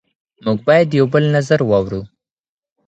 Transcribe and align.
موږ 0.45 0.57
باید 0.67 0.85
د 0.89 0.93
یو 0.99 1.07
بل 1.13 1.23
نظر 1.37 1.59
واورو. 1.65 2.01